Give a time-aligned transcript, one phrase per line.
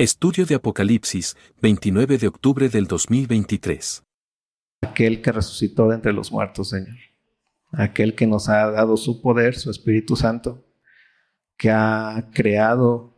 [0.00, 4.02] Estudio de Apocalipsis, 29 de octubre del 2023.
[4.80, 6.96] Aquel que resucitó de entre los muertos, Señor.
[7.70, 10.64] Aquel que nos ha dado su poder, su Espíritu Santo,
[11.58, 13.14] que ha creado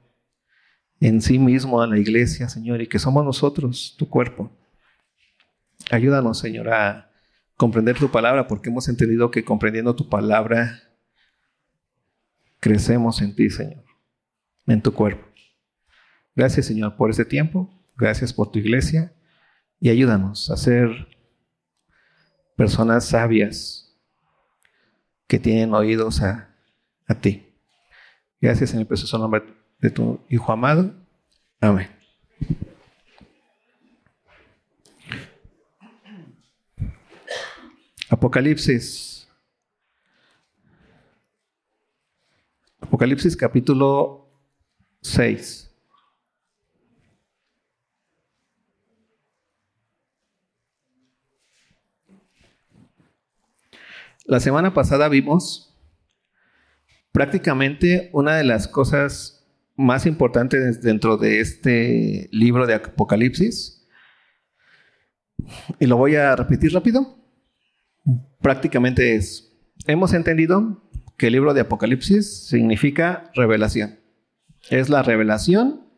[0.99, 4.51] en sí mismo a la iglesia, Señor, y que somos nosotros, tu cuerpo.
[5.89, 7.13] Ayúdanos, Señor, a
[7.57, 10.83] comprender tu palabra, porque hemos entendido que comprendiendo tu palabra,
[12.59, 13.85] crecemos en ti, Señor,
[14.67, 15.32] en tu cuerpo.
[16.35, 17.71] Gracias, Señor, por este tiempo.
[17.97, 19.13] Gracias por tu iglesia.
[19.79, 21.09] Y ayúdanos a ser
[22.57, 23.99] personas sabias
[25.27, 26.55] que tienen oídos a,
[27.07, 27.53] a ti.
[28.41, 29.43] Gracias en el precioso nombre
[29.81, 30.95] de tu Hijo amado.
[31.61, 31.89] Amén.
[38.09, 39.27] Apocalipsis.
[42.81, 44.29] Apocalipsis capítulo
[45.01, 45.72] 6.
[54.33, 55.77] La semana pasada vimos
[57.13, 63.87] prácticamente una de las cosas más importantes dentro de este libro de Apocalipsis.
[65.79, 67.19] Y lo voy a repetir rápido
[68.41, 69.53] prácticamente es,
[69.87, 70.83] hemos entendido
[71.19, 74.01] que el libro de Apocalipsis significa revelación.
[74.71, 75.89] Es la revelación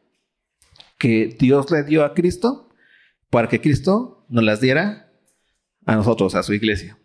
[0.99, 2.69] que Dios le dio a Cristo
[3.31, 5.13] para que Cristo nos las diera
[5.87, 6.99] a nosotros, a su iglesia.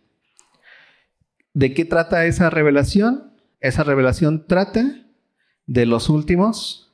[1.52, 3.32] ¿De qué trata esa revelación?
[3.60, 5.06] Esa revelación trata
[5.66, 6.92] de los últimos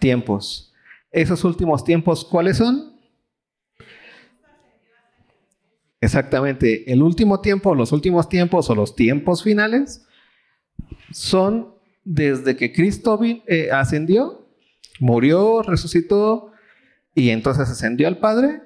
[0.00, 0.72] tiempos.
[1.10, 2.98] Esos últimos tiempos, ¿cuáles son?
[6.00, 10.06] Exactamente, el último tiempo, los últimos tiempos o los tiempos finales
[11.10, 14.46] son desde que Cristo eh, ascendió,
[15.00, 16.52] murió, resucitó
[17.14, 18.62] y entonces ascendió al Padre.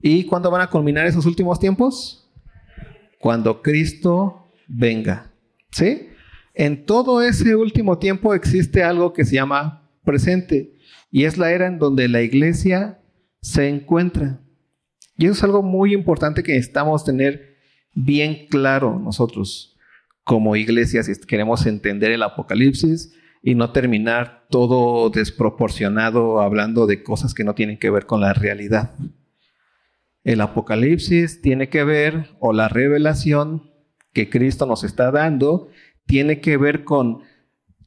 [0.00, 2.29] ¿Y cuándo van a culminar esos últimos tiempos?
[3.20, 5.30] Cuando Cristo venga.
[5.70, 6.08] ¿Sí?
[6.54, 10.74] En todo ese último tiempo existe algo que se llama presente
[11.10, 12.98] y es la era en donde la iglesia
[13.42, 14.40] se encuentra.
[15.18, 17.58] Y eso es algo muy importante que necesitamos tener
[17.94, 19.76] bien claro nosotros
[20.24, 27.34] como iglesia si queremos entender el Apocalipsis y no terminar todo desproporcionado hablando de cosas
[27.34, 28.94] que no tienen que ver con la realidad.
[30.24, 33.70] El Apocalipsis tiene que ver, o la revelación
[34.12, 35.68] que Cristo nos está dando,
[36.06, 37.22] tiene que ver con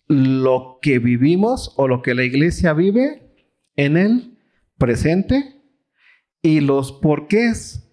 [0.07, 3.33] lo que vivimos o lo que la iglesia vive
[3.75, 4.37] en el
[4.77, 5.61] presente
[6.41, 7.89] y los porqués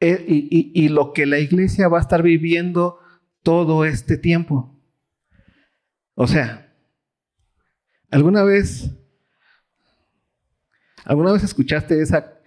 [0.00, 2.98] eh, y, y lo que la iglesia va a estar viviendo
[3.42, 4.74] todo este tiempo.
[6.14, 6.72] O sea,
[8.10, 8.90] ¿alguna vez,
[11.04, 12.40] alguna vez escuchaste esa,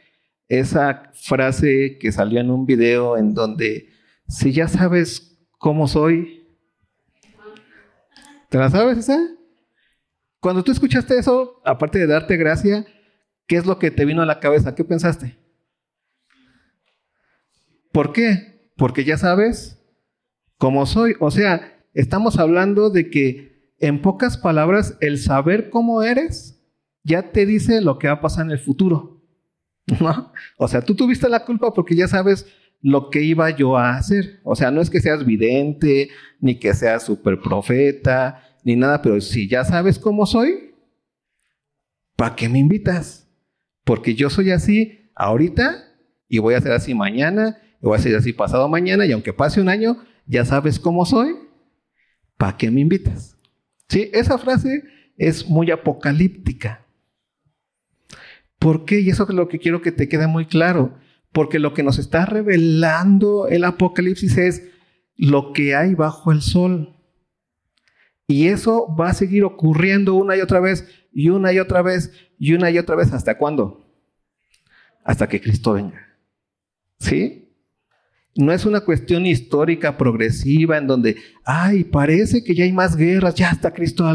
[0.47, 3.90] esa frase que salió en un video en donde,
[4.28, 6.45] si ya sabes cómo soy,
[8.50, 9.18] ¿te la sabes esa?
[10.40, 12.85] Cuando tú escuchaste eso, aparte de darte gracia,
[13.47, 14.75] ¿Qué es lo que te vino a la cabeza?
[14.75, 15.38] ¿Qué pensaste?
[17.94, 18.72] ¿Por qué?
[18.75, 19.81] Porque ya sabes
[20.57, 21.16] cómo soy.
[21.19, 26.56] O sea, estamos hablando de que en pocas palabras el saber cómo eres
[27.07, 29.22] ya te dice lo que va a pasar en el futuro.
[30.01, 30.34] ¿No?
[30.57, 32.45] O sea, tú tuviste la culpa porque ya sabes
[32.81, 34.41] lo que iba yo a hacer.
[34.44, 36.09] O sea, no es que seas vidente,
[36.41, 40.73] ni que seas super profeta, ni nada, pero si ya sabes cómo soy,
[42.18, 43.28] ¿para qué me invitas?
[43.85, 45.85] Porque yo soy así ahorita
[46.28, 49.31] y voy a ser así mañana, y voy a ser así pasado mañana, y aunque
[49.31, 51.35] pase un año, ya sabes cómo soy.
[52.35, 53.38] ¿Para qué me invitas?
[53.88, 54.84] Sí, esa frase
[55.18, 56.85] es muy apocalíptica.
[58.59, 59.00] ¿Por qué?
[59.01, 60.97] Y eso es lo que quiero que te quede muy claro.
[61.31, 64.63] Porque lo que nos está revelando el Apocalipsis es
[65.16, 66.95] lo que hay bajo el sol.
[68.28, 72.12] Y eso va a seguir ocurriendo una y otra vez, y una y otra vez,
[72.38, 73.13] y una y otra vez.
[73.13, 73.86] ¿Hasta cuándo?
[75.03, 76.01] Hasta que Cristo venga.
[77.00, 77.48] ¿Sí?
[78.36, 83.36] No es una cuestión histórica progresiva en donde, ay, parece que ya hay más guerras,
[83.36, 84.06] ya está Cristo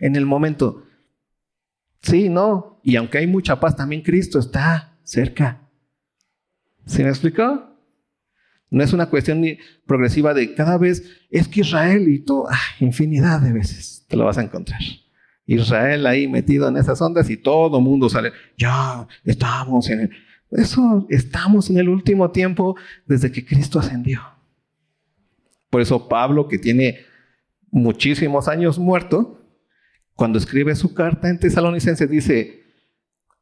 [0.00, 0.84] en el momento.
[2.02, 2.80] Sí, no.
[2.82, 5.60] Y aunque hay mucha paz, también Cristo está cerca.
[6.86, 7.70] ¿Se me explicó?
[8.70, 9.44] No es una cuestión
[9.84, 12.44] progresiva de cada vez es que Israel y tú,
[12.78, 14.80] infinidad de veces te lo vas a encontrar.
[15.44, 20.10] Israel ahí metido en esas ondas y todo mundo sale, ya estamos en el...
[20.52, 22.76] Eso, estamos en el último tiempo
[23.06, 24.20] desde que Cristo ascendió.
[25.68, 27.00] Por eso Pablo, que tiene
[27.70, 29.39] muchísimos años muerto,
[30.20, 32.62] cuando escribe su carta en Tesalonicenses, dice,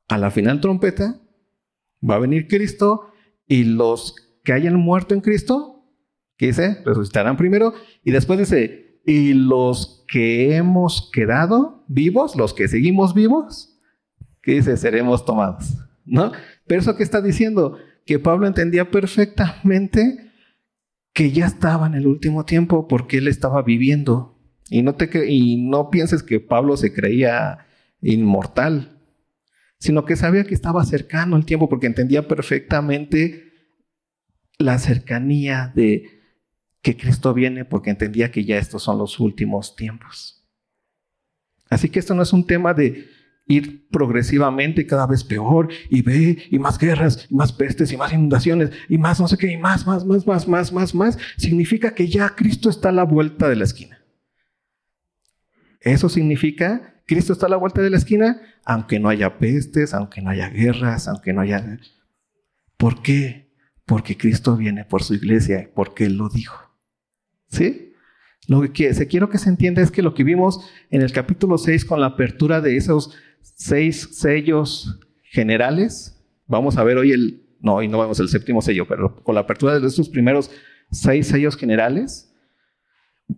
[0.06, 1.20] a la final trompeta
[2.08, 3.10] va a venir Cristo
[3.48, 4.14] y los
[4.44, 5.90] que hayan muerto en Cristo,
[6.36, 6.80] ¿qué dice?
[6.84, 13.76] Resucitarán primero y después dice, y los que hemos quedado vivos, los que seguimos vivos,
[14.40, 14.76] ¿qué dice?
[14.76, 16.30] Seremos tomados, ¿no?
[16.68, 17.76] Pero eso que está diciendo,
[18.06, 20.30] que Pablo entendía perfectamente
[21.12, 24.37] que ya estaba en el último tiempo porque él estaba viviendo.
[24.70, 27.66] Y no, pienses que Pablo se creía
[28.00, 29.00] inmortal,
[29.78, 33.52] sino que sabía que estaba cercano el tiempo porque entendía perfectamente
[34.58, 36.04] la cercanía de
[36.82, 40.46] que Cristo viene porque entendía que ya estos son los últimos tiempos.
[41.70, 43.08] Así que esto no es un tema de
[43.46, 48.12] ir progresivamente cada vez peor y ve y más guerras y más pestes y más
[48.12, 51.94] inundaciones y más no sé qué y más, más, más, más, más, más, más, significa
[51.94, 53.97] que ya Cristo está a la vuelta de la esquina.
[55.80, 60.20] Eso significa Cristo está a la vuelta de la esquina, aunque no haya pestes, aunque
[60.20, 61.78] no haya guerras, aunque no haya...
[62.76, 63.50] ¿Por qué?
[63.86, 66.58] Porque Cristo viene por su iglesia, porque Él lo dijo.
[67.48, 67.94] ¿Sí?
[68.46, 71.56] Lo que se quiero que se entienda es que lo que vimos en el capítulo
[71.56, 76.22] 6 con la apertura de esos seis sellos generales.
[76.46, 79.42] Vamos a ver hoy el, no, hoy no vemos el séptimo sello, pero con la
[79.42, 80.50] apertura de estos primeros
[80.90, 82.27] seis sellos generales,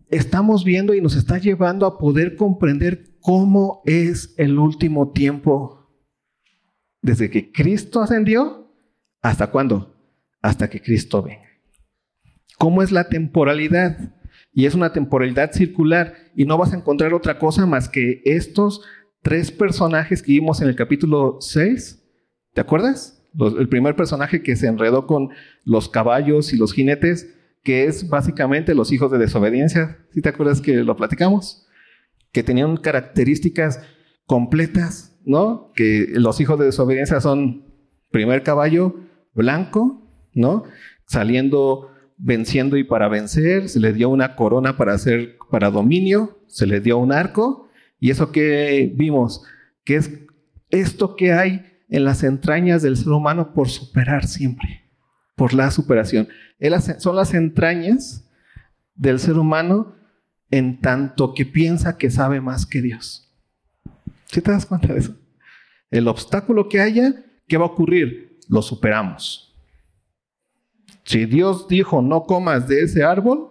[0.09, 5.81] estamos viendo y nos está llevando a poder comprender cómo es el último tiempo
[7.03, 8.73] desde que Cristo ascendió
[9.23, 9.97] hasta cuándo?
[10.43, 11.49] Hasta que Cristo venga.
[12.59, 14.15] ¿Cómo es la temporalidad?
[14.53, 18.83] Y es una temporalidad circular y no vas a encontrar otra cosa más que estos
[19.23, 22.03] tres personajes que vimos en el capítulo 6.
[22.53, 23.17] ¿Te acuerdas?
[23.39, 25.29] el primer personaje que se enredó con
[25.65, 29.99] los caballos y los jinetes, que es básicamente los hijos de desobediencia.
[30.13, 31.67] ¿Sí te acuerdas que lo platicamos?
[32.33, 33.81] Que tenían características
[34.27, 35.73] completas, ¿no?
[35.75, 37.67] Que los hijos de desobediencia son
[38.11, 38.97] primer caballo
[39.35, 40.65] blanco, ¿no?
[41.07, 46.67] Saliendo venciendo y para vencer, se le dio una corona para hacer para dominio, se
[46.67, 47.69] le dio un arco
[47.99, 49.43] y eso que vimos,
[49.85, 50.11] que es
[50.71, 54.90] esto que hay en las entrañas del ser humano por superar siempre,
[55.37, 56.29] por la superación.
[56.99, 58.29] Son las entrañas
[58.95, 59.95] del ser humano
[60.51, 63.33] en tanto que piensa que sabe más que Dios.
[64.27, 65.17] ¿Sí te das cuenta de eso?
[65.91, 68.39] El obstáculo que haya, ¿qué va a ocurrir?
[68.49, 69.55] Lo superamos.
[71.05, 73.51] Si Dios dijo no comas de ese árbol,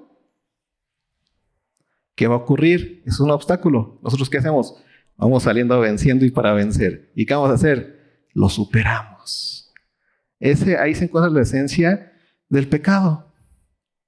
[2.20, 3.02] ¿Qué va a ocurrir?
[3.06, 3.98] Es un obstáculo.
[4.04, 4.76] ¿Nosotros qué hacemos?
[5.16, 7.14] Vamos saliendo venciendo y para vencer.
[7.16, 8.26] ¿Y qué vamos a hacer?
[8.34, 9.69] Lo superamos.
[10.40, 12.14] Ese, ahí se encuentra la esencia
[12.48, 13.34] del pecado.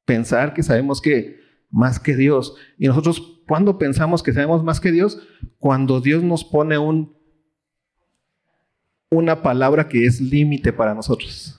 [0.05, 1.39] Pensar que sabemos que
[1.69, 2.55] más que Dios.
[2.77, 5.21] Y nosotros, ¿cuándo pensamos que sabemos más que Dios?
[5.59, 7.15] Cuando Dios nos pone un,
[9.09, 11.57] una palabra que es límite para nosotros.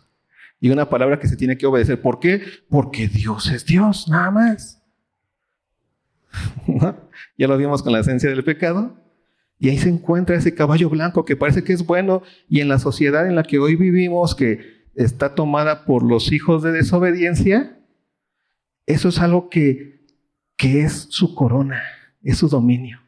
[0.61, 2.01] Y una palabra que se tiene que obedecer.
[2.01, 2.43] ¿Por qué?
[2.69, 4.83] Porque Dios es Dios, nada más.
[7.39, 9.02] ya lo vimos con la esencia del pecado.
[9.63, 12.81] Y ahí se encuentra ese caballo blanco que parece que es bueno y en la
[12.81, 17.79] sociedad en la que hoy vivimos, que está tomada por los hijos de desobediencia,
[18.87, 20.05] eso es algo que,
[20.57, 21.81] que es su corona,
[22.25, 23.03] es su dominio.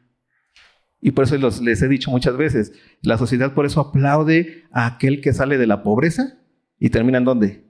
[1.01, 2.71] Y por eso les he dicho muchas veces,
[3.01, 6.37] la sociedad por eso aplaude a aquel que sale de la pobreza
[6.79, 7.65] y termina en dónde?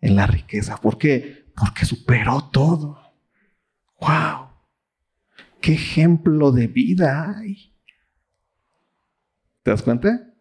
[0.00, 0.76] En la riqueza.
[0.76, 1.46] ¿Por qué?
[1.56, 2.96] Porque superó todo.
[4.00, 4.44] ¡Wow!
[5.60, 7.73] qué ejemplo de vida hay.
[9.64, 10.32] ¿Te das cuenta?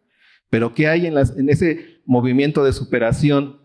[0.52, 1.18] Pero ¿qué hay en,
[1.50, 3.60] ese movimiento de superación?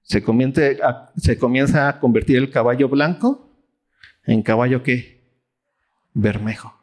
[0.00, 3.54] Se comienza, a, convertir el caballo blanco
[4.24, 5.20] en caballo qué?
[6.14, 6.74] Bermejo.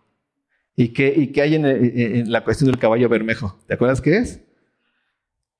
[0.75, 3.59] ¿Y qué, hay en, en, la cuestión del caballo bermejo?
[3.65, 4.41] ¿Te acuerdas qué es?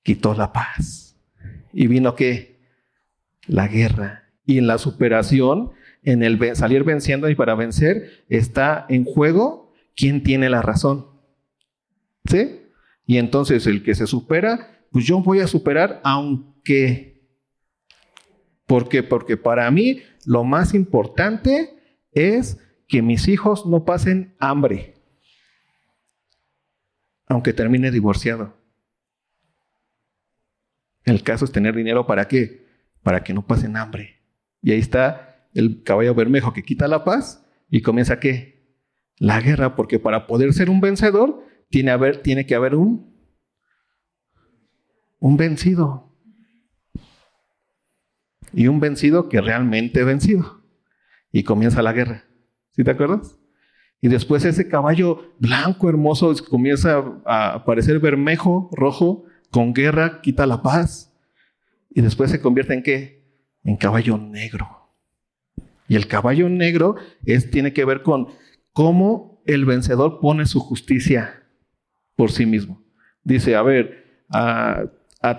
[0.04, 1.16] Quitó la paz.
[1.72, 2.60] ¿Y vino qué?
[3.48, 4.30] La guerra.
[4.46, 10.22] Y en la superación en el salir venciendo y para vencer está en juego quién
[10.22, 11.06] tiene la razón.
[12.24, 12.62] ¿Sí?
[13.06, 17.10] Y entonces el que se supera, pues yo voy a superar aunque...
[18.66, 19.02] ¿Por qué?
[19.02, 21.76] Porque para mí lo más importante
[22.12, 24.94] es que mis hijos no pasen hambre,
[27.26, 28.54] aunque termine divorciado.
[31.04, 32.66] El caso es tener dinero para qué?
[33.02, 34.20] Para que no pasen hambre.
[34.62, 38.76] Y ahí está el caballo bermejo que quita la paz y comienza qué?
[39.16, 43.14] La guerra, porque para poder ser un vencedor tiene, que haber un,
[45.20, 46.10] un vencido.
[48.52, 50.62] Y un vencido que realmente vencido.
[51.32, 52.24] Y comienza la guerra.
[52.72, 53.38] ¿Sí te acuerdas?
[54.00, 60.62] Y después ese caballo blanco, hermoso, comienza a aparecer bermejo, rojo, con guerra, quita la
[60.62, 61.12] paz.
[61.90, 63.24] Y después se convierte en qué?
[63.62, 64.88] En caballo negro.
[65.86, 68.28] Y el caballo negro es, tiene que ver con
[68.72, 71.39] cómo el vencedor pone su justicia
[72.20, 72.84] por sí mismo.
[73.24, 74.90] Dice, a ver, a,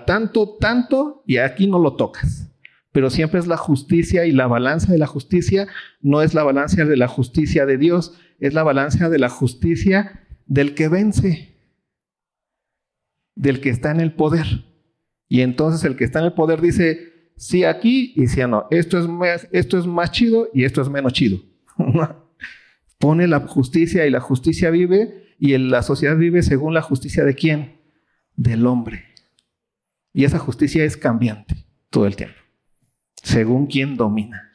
[0.04, 2.48] tanto, tanto, y aquí no lo tocas
[2.90, 5.66] pero siempre es la justicia y la balanza de la justicia
[6.02, 10.26] no es la balanza de la justicia de Dios, es la balanza de la justicia
[10.44, 11.56] del que vence,
[13.34, 14.46] del que está en el poder.
[15.26, 18.98] Y entonces el que está en el poder dice, sí aquí y sí no, esto
[18.98, 21.38] es más, esto es más chido y esto es menos chido.
[22.98, 27.34] Pone la justicia y la justicia vive y la sociedad vive según la justicia de
[27.34, 27.80] quién?
[28.36, 29.06] Del hombre.
[30.12, 32.36] Y esa justicia es cambiante todo el tiempo
[33.22, 34.52] según quién domina,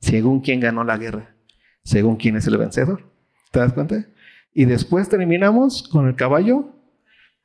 [0.00, 1.36] según quién ganó la guerra,
[1.84, 3.10] según quién es el vencedor.
[3.50, 4.06] ¿Te das cuenta?
[4.52, 6.74] Y después terminamos con el caballo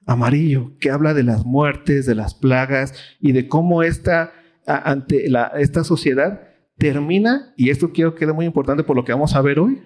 [0.06, 4.34] amarillo, que habla de las muertes, de las plagas y de cómo esta,
[4.66, 9.36] ante esta sociedad termina, y esto quiero que quede muy importante por lo que vamos
[9.36, 9.82] a ver hoy,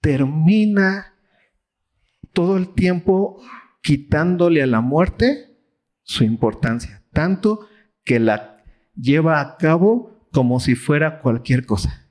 [0.00, 1.15] termina
[2.32, 3.42] todo el tiempo
[3.82, 5.56] quitándole a la muerte
[6.02, 7.68] su importancia, tanto
[8.04, 8.62] que la
[8.94, 12.08] lleva a cabo como si fuera cualquier cosa.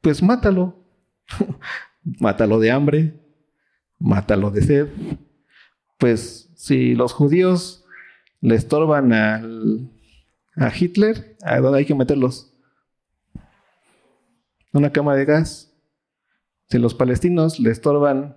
[0.00, 0.84] Pues mátalo.
[2.20, 3.20] mátalo de hambre,
[3.98, 4.88] mátalo de sed.
[5.98, 7.84] Pues si los judíos
[8.40, 9.90] le estorban al,
[10.56, 12.52] a Hitler, ¿a dónde hay que meterlos?
[14.72, 15.65] Una cama de gas.
[16.68, 18.36] Si los palestinos le estorban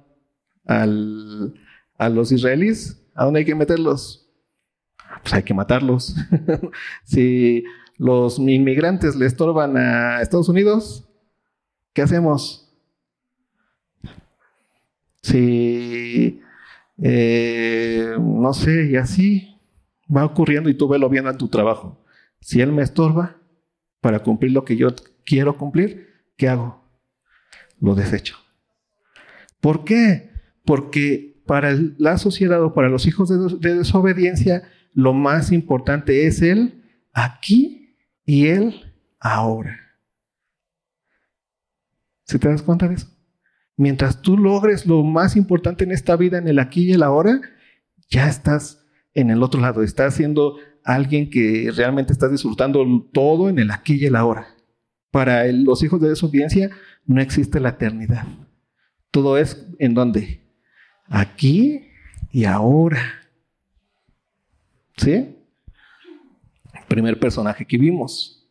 [0.66, 4.30] a los israelíes, ¿a dónde hay que meterlos?
[5.22, 6.16] pues hay que matarlos.
[7.04, 7.64] si
[7.98, 11.08] los inmigrantes le estorban a Estados Unidos,
[11.94, 12.72] ¿qué hacemos?
[15.22, 16.42] Si,
[17.02, 19.60] eh, no sé, y así
[20.16, 22.04] va ocurriendo y tú velo bien en tu trabajo.
[22.40, 23.38] Si él me estorba
[24.02, 24.90] para cumplir lo que yo
[25.26, 26.08] quiero cumplir,
[26.38, 26.89] ¿qué hago?
[27.80, 28.38] Lo desecho.
[29.62, 30.32] ¿Por qué?
[30.66, 36.84] Porque para la sociedad o para los hijos de desobediencia, lo más importante es Él
[37.14, 37.96] aquí
[38.26, 39.80] y Él ahora.
[42.24, 43.08] ¿Se te das cuenta de eso?
[43.76, 47.42] Mientras tú logres lo más importante en esta vida, en el aquí y el ahora,
[48.10, 53.58] ya estás en el otro lado, estás siendo alguien que realmente está disfrutando todo en
[53.58, 54.48] el aquí y el ahora.
[55.12, 56.70] Para los hijos de desobediencia
[57.06, 58.28] no existe la eternidad.
[59.12, 60.42] Todo es en donde?
[61.08, 61.90] Aquí
[62.32, 63.02] y ahora.
[64.98, 65.36] ¿Sí?
[66.88, 68.48] Primer personaje que vimos,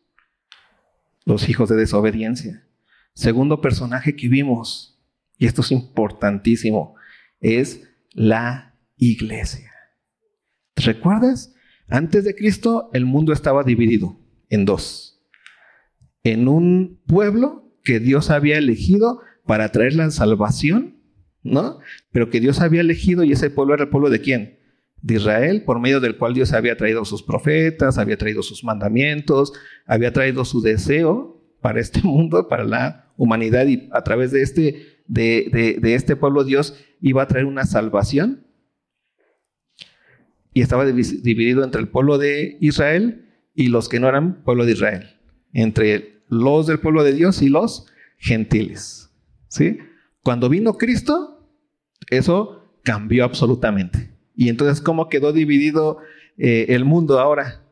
[1.25, 2.65] los hijos de desobediencia.
[3.13, 4.97] Segundo personaje que vimos,
[5.37, 6.95] y esto es importantísimo,
[7.41, 9.71] es la iglesia.
[10.73, 11.53] ¿Te recuerdas?
[11.87, 14.17] Antes de Cristo el mundo estaba dividido
[14.49, 15.08] en dos.
[16.23, 20.97] En un pueblo que Dios había elegido para traer la salvación,
[21.43, 21.79] ¿no?
[22.11, 24.59] Pero que Dios había elegido y ese pueblo era el pueblo de quién?
[25.01, 29.53] de Israel, por medio del cual Dios había traído sus profetas, había traído sus mandamientos,
[29.85, 35.03] había traído su deseo para este mundo, para la humanidad, y a través de este,
[35.07, 38.45] de, este pueblo Dios iba a traer una salvación.
[40.51, 44.71] Y estaba dividido entre el pueblo de Israel y los que no eran pueblo de
[44.71, 45.18] Israel,
[45.53, 47.87] entre los del pueblo de Dios y los
[48.17, 49.09] gentiles.
[49.47, 49.79] ¿sí?
[50.23, 51.47] Cuando vino Cristo,
[52.09, 54.11] eso cambió absolutamente.
[54.35, 55.97] Y entonces, ¿cómo quedó dividido
[56.37, 57.65] eh, el mundo ahora?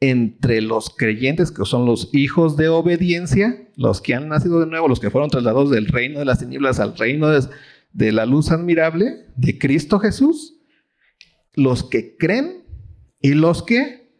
[0.00, 4.88] Entre los creyentes, que son los hijos de obediencia, los que han nacido de nuevo,
[4.88, 7.46] los que fueron trasladados del reino de las tinieblas al reino de,
[7.92, 10.60] de la luz admirable de Cristo Jesús,
[11.54, 12.64] los que creen
[13.20, 14.10] y los que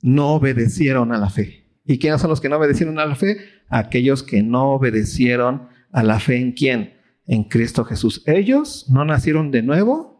[0.00, 1.61] no obedecieron a la fe.
[1.84, 3.38] ¿Y quiénes son los que no obedecieron a la fe?
[3.68, 6.94] Aquellos que no obedecieron a la fe en quién?
[7.26, 8.22] En Cristo Jesús.
[8.26, 10.12] Ellos no nacieron de nuevo,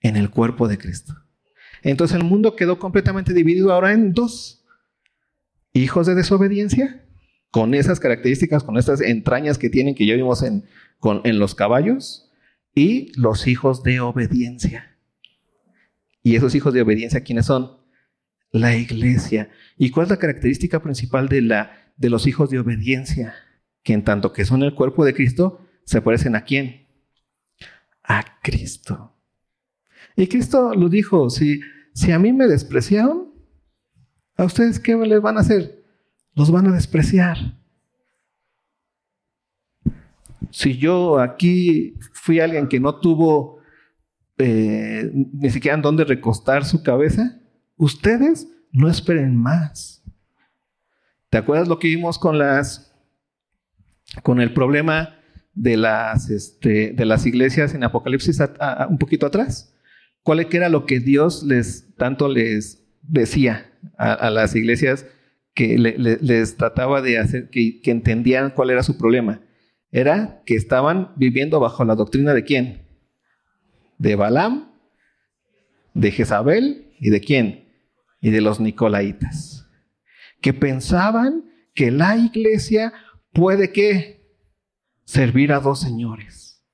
[0.00, 1.14] en el cuerpo de Cristo.
[1.82, 4.64] Entonces el mundo quedó completamente dividido ahora en dos.
[5.72, 7.06] Hijos de desobediencia,
[7.50, 10.64] con esas características, con estas entrañas que tienen que ya vimos en,
[11.24, 12.30] en los caballos,
[12.74, 14.96] y los hijos de obediencia.
[16.22, 17.79] ¿Y esos hijos de obediencia quiénes son?
[18.52, 19.50] La iglesia.
[19.76, 23.34] ¿Y cuál es la característica principal de, la, de los hijos de obediencia?
[23.82, 26.86] Que en tanto que son el cuerpo de Cristo, se parecen a quién?
[28.02, 29.16] A Cristo.
[30.16, 31.60] Y Cristo lo dijo, si,
[31.94, 33.32] si a mí me despreciaron,
[34.36, 35.84] ¿a ustedes qué les van a hacer?
[36.34, 37.38] Los van a despreciar.
[40.50, 43.60] Si yo aquí fui alguien que no tuvo
[44.38, 47.39] eh, ni siquiera en dónde recostar su cabeza,
[47.80, 50.04] ustedes no esperen más.
[51.30, 52.86] ¿Te acuerdas lo que vimos con las
[54.22, 55.16] con el problema
[55.54, 58.40] de las, este, de las iglesias en Apocalipsis
[58.88, 59.74] un poquito atrás?
[60.22, 65.06] ¿Cuál era lo que Dios les tanto les decía a, las iglesias
[65.54, 69.40] que les trataba de hacer que, que entendieran cuál era su problema?
[69.90, 72.82] Era que estaban viviendo bajo la doctrina de quién?
[73.96, 74.70] De Balaam,
[75.94, 77.69] de Jezabel y de quién?
[78.20, 79.68] Y de los Nicolaitas.
[80.40, 82.92] Que pensaban que la iglesia
[83.32, 84.20] puede que
[85.04, 86.64] servir a dos señores.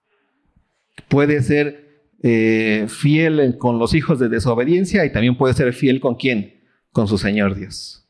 [1.08, 1.86] Puede ser
[2.22, 6.64] eh, fiel con los hijos de desobediencia y también puede ser fiel con quién?
[6.92, 8.08] Con su Señor Dios.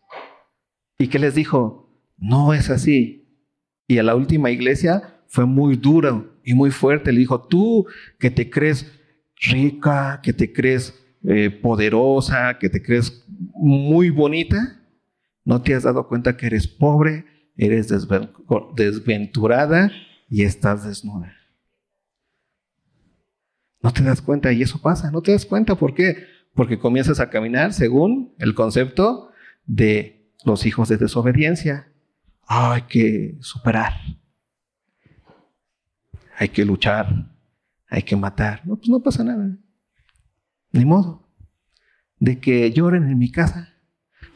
[0.99, 1.91] ¿Y qué les dijo?
[2.17, 3.29] No es así.
[3.87, 7.13] Y a la última iglesia fue muy duro y muy fuerte.
[7.13, 7.87] Le dijo, tú
[8.19, 8.91] que te crees
[9.37, 14.81] rica, que te crees eh, poderosa, que te crees muy bonita,
[15.45, 17.25] no te has dado cuenta que eres pobre,
[17.57, 17.89] eres
[18.77, 19.91] desventurada
[20.29, 21.33] y estás desnuda.
[23.83, 25.77] No te das cuenta y eso pasa, no te das cuenta.
[25.77, 26.27] ¿Por qué?
[26.55, 29.31] Porque comienzas a caminar según el concepto
[29.65, 31.89] de los hijos de desobediencia.
[32.49, 33.93] hay que superar.
[36.37, 37.31] Hay que luchar.
[37.89, 38.63] Hay que matar.
[38.67, 39.57] No, pues no pasa nada.
[40.73, 41.29] Ni modo.
[42.19, 43.77] De que lloren en mi casa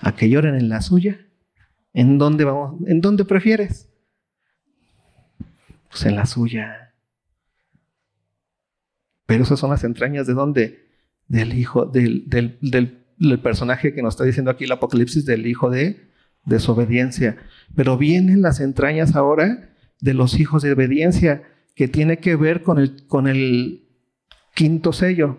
[0.03, 1.27] a que lloren en la suya.
[1.93, 2.81] ¿En dónde vamos?
[2.87, 3.89] ¿En dónde prefieres?
[5.89, 6.95] Pues en la suya.
[9.27, 10.89] Pero esas son las entrañas de dónde?
[11.29, 15.71] Del hijo, del, del, del, personaje que nos está diciendo aquí el Apocalipsis, del hijo
[15.71, 16.11] de
[16.45, 17.37] desobediencia.
[17.77, 19.71] Pero vienen las entrañas ahora
[20.01, 21.43] de los hijos de obediencia,
[21.75, 23.89] que tiene que ver con el, con el
[24.55, 25.39] quinto sello,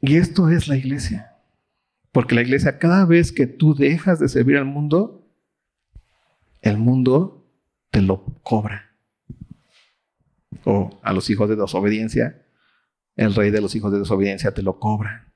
[0.00, 1.32] Y esto es la iglesia.
[2.12, 5.28] Porque la iglesia, cada vez que tú dejas de servir al mundo,
[6.62, 7.46] el mundo
[7.90, 8.90] te lo cobra.
[10.64, 12.42] O a los hijos de desobediencia,
[13.16, 15.32] el rey de los hijos de desobediencia te lo cobra.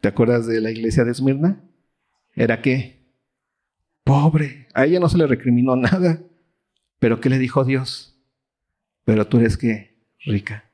[0.00, 1.62] ¿Te acuerdas de la iglesia de Esmirna?
[2.34, 3.06] ¿Era qué?
[4.04, 4.66] Pobre.
[4.74, 6.20] A ella no se le recriminó nada.
[6.98, 8.20] Pero ¿qué le dijo Dios?
[9.04, 9.96] Pero tú eres qué?
[10.24, 10.71] Rica.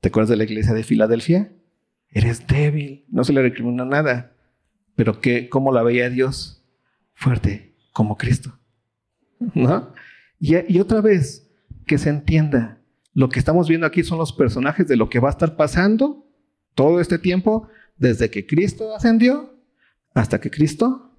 [0.00, 1.52] ¿Te acuerdas de la iglesia de Filadelfia?
[2.10, 4.32] Eres débil, no se le recriminó nada.
[4.94, 6.64] Pero ¿qué, ¿cómo la veía Dios?
[7.14, 8.58] Fuerte, como Cristo.
[9.54, 9.92] ¿No?
[10.40, 11.50] Y, y otra vez,
[11.86, 12.80] que se entienda,
[13.14, 16.24] lo que estamos viendo aquí son los personajes de lo que va a estar pasando
[16.74, 19.58] todo este tiempo, desde que Cristo ascendió
[20.14, 21.12] hasta que Cristo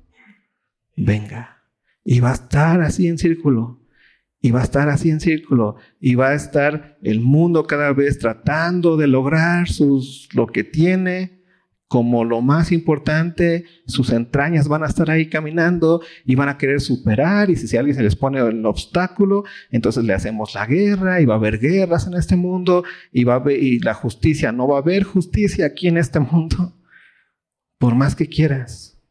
[0.95, 1.63] venga.
[2.05, 3.78] Y va a estar así en círculo.
[4.41, 5.75] Y va a estar así en círculo.
[5.99, 11.39] Y va a estar el mundo cada vez tratando de lograr sus, lo que tiene
[11.89, 13.65] como lo más importante.
[13.85, 17.49] Sus entrañas van a estar ahí caminando y van a querer superar.
[17.49, 21.25] Y si, si alguien se les pone el obstáculo, entonces le hacemos la guerra y
[21.25, 22.85] va a haber guerras en este mundo.
[23.11, 26.77] Y, va a y la justicia, no va a haber justicia aquí en este mundo.
[27.77, 29.01] Por más que quieras.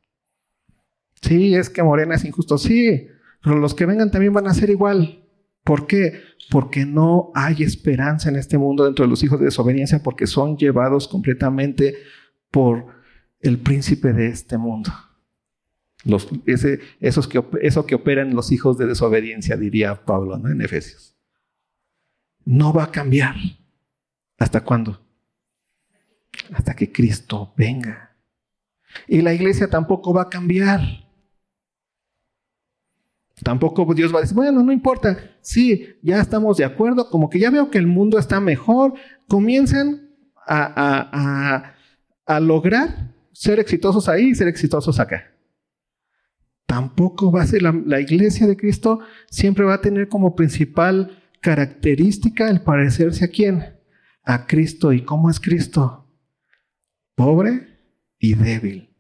[1.21, 2.59] Sí, es que Morena es injusto.
[2.59, 3.09] Sí,
[3.42, 5.24] pero los que vengan también van a ser igual.
[5.64, 6.22] ¿Por qué?
[6.51, 10.57] Porque no hay esperanza en este mundo dentro de los hijos de desobediencia porque son
[10.57, 11.94] llevados completamente
[12.51, 12.87] por
[13.40, 14.90] el príncipe de este mundo.
[17.01, 21.16] Esos que, eso que operan los hijos de desobediencia, diría Pablo en Efesios.
[22.44, 23.35] No va a cambiar.
[24.38, 25.01] ¿Hasta cuándo?
[26.53, 28.16] Hasta que Cristo venga.
[29.07, 31.08] Y la iglesia tampoco va a cambiar.
[33.42, 37.38] Tampoco Dios va a decir, bueno, no importa, sí, ya estamos de acuerdo, como que
[37.38, 38.94] ya veo que el mundo está mejor,
[39.29, 40.11] comiencen
[40.46, 41.74] a,
[42.40, 45.35] lograr ser exitosos ahí y ser exitosos acá.
[46.66, 51.22] Tampoco va a ser la, la iglesia de Cristo, siempre va a tener como principal
[51.40, 53.79] característica el parecerse a quién?
[54.24, 54.92] A Cristo.
[54.92, 56.07] ¿Y cómo es Cristo?
[57.14, 57.79] Pobre
[58.18, 58.94] y débil.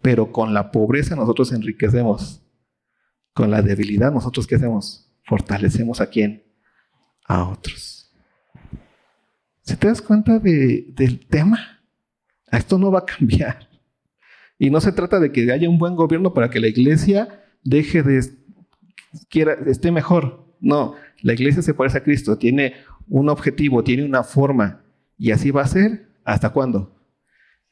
[0.00, 2.42] Pero con la pobreza nosotros enriquecemos
[3.32, 5.10] con la debilidad, nosotros qué hacemos?
[5.30, 6.42] fortalecemos a quién?
[7.24, 8.12] A otros.
[9.62, 11.80] ¿Se te das cuenta del tema?
[12.50, 13.68] Esto no va a cambiar.
[14.58, 18.02] Y no se trata de que haya un buen gobierno para que la iglesia deje
[18.02, 18.20] de
[19.28, 20.52] quiera, esté mejor.
[20.58, 22.74] No, la iglesia se parece a Cristo, tiene
[23.08, 24.82] un objetivo, tiene una forma.
[25.16, 26.08] Y así va a ser.
[26.24, 27.00] ¿Hasta cuándo?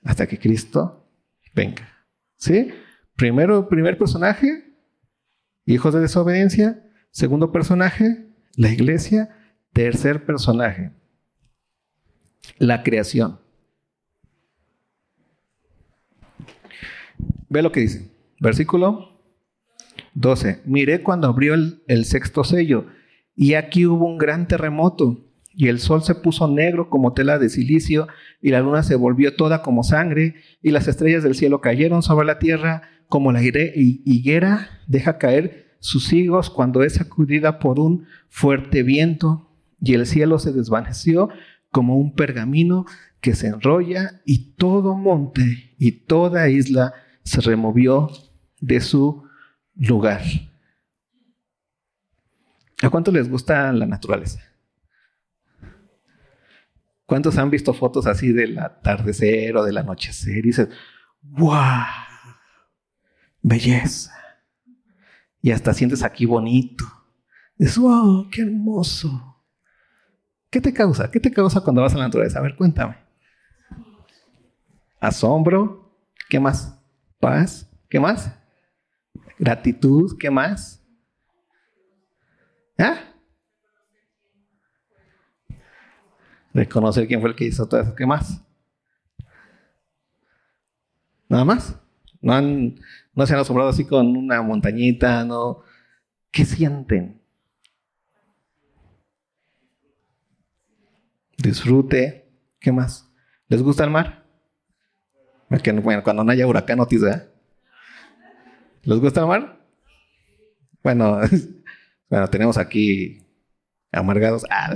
[0.04, 1.10] Hasta que Cristo
[1.54, 2.06] venga.
[2.36, 2.70] ¿Sí?
[3.16, 4.67] Primero, primer personaje,
[5.74, 6.82] hijos de desobediencia.
[7.10, 8.26] Segundo personaje,
[8.56, 9.34] la iglesia.
[9.72, 10.92] Tercer personaje,
[12.58, 13.38] la creación.
[17.48, 18.10] Ve lo que dice.
[18.40, 19.20] Versículo
[20.14, 20.62] 12.
[20.64, 22.86] Miré cuando abrió el, sexto sello,
[23.36, 27.48] y aquí hubo un gran terremoto, y el sol se puso negro como tela de
[27.48, 28.08] silicio,
[28.40, 32.26] y la luna se volvió toda como sangre, y las estrellas del cielo cayeron sobre
[32.26, 38.82] la tierra, como la higuera deja caer sus higos cuando es sacudida por un fuerte
[38.82, 41.28] viento, y el cielo se desvaneció
[41.70, 42.84] como un pergamino
[43.20, 48.10] que se enrolla, y todo monte y toda isla se removió
[48.60, 49.24] de su
[49.76, 50.22] lugar.
[52.82, 54.40] ¿A cuánto les gusta la naturaleza?
[57.06, 60.68] ¿Cuántos han visto fotos así del atardecer o del anochecer y dices,
[61.22, 61.54] wow,
[63.48, 64.12] belleza?
[65.40, 66.84] Y hasta sientes aquí bonito.
[67.56, 69.44] Dices, wow, qué hermoso.
[70.50, 71.10] ¿Qué te causa?
[71.10, 72.38] ¿Qué te causa cuando vas a la naturaleza?
[72.38, 72.96] A ver, cuéntame.
[75.00, 75.92] Asombro.
[76.28, 76.78] ¿Qué más?
[77.20, 77.68] Paz.
[77.88, 78.30] ¿Qué más?
[79.38, 80.84] gratitud, ¿qué más?
[82.76, 82.98] ¿Ah?
[86.52, 88.42] Reconocer quién fue el que hizo todo eso, ¿qué más?
[91.28, 91.78] ¿Nada más?
[92.20, 92.80] ¿No, han,
[93.14, 95.24] no se han asombrado así con una montañita?
[95.24, 95.62] ¿no?
[96.30, 97.20] ¿Qué sienten?
[101.36, 102.28] Disfrute.
[102.60, 103.08] ¿Qué más?
[103.48, 104.24] ¿Les gusta el mar?
[105.82, 107.30] bueno, cuando no haya huracán, noticia.
[108.82, 109.60] ¿Les gusta el mar?
[110.82, 111.20] Bueno,
[112.10, 113.22] bueno tenemos aquí
[113.92, 114.44] amargados.
[114.50, 114.74] Ah,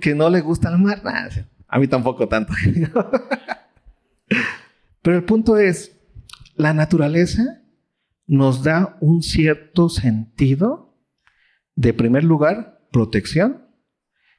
[0.00, 1.00] que no le gusta el mar.
[1.68, 2.52] a mí tampoco tanto.
[5.04, 6.00] Pero el punto es,
[6.56, 7.62] la naturaleza
[8.26, 10.96] nos da un cierto sentido
[11.76, 13.68] de primer lugar, protección,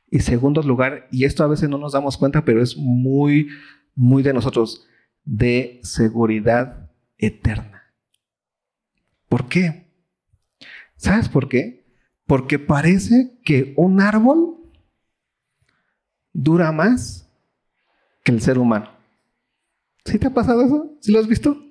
[0.09, 3.49] y segundo lugar, y esto a veces no nos damos cuenta, pero es muy,
[3.93, 4.87] muy de nosotros,
[5.23, 7.93] de seguridad eterna.
[9.29, 9.91] ¿Por qué?
[10.95, 11.85] ¿Sabes por qué?
[12.25, 14.57] Porque parece que un árbol
[16.33, 17.29] dura más
[18.23, 18.94] que el ser humano.
[20.05, 20.97] ¿Sí te ha pasado eso?
[21.01, 21.61] ¿Sí lo has visto?